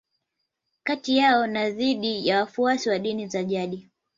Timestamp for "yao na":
1.17-1.69